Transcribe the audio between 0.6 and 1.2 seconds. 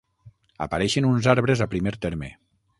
Apareixen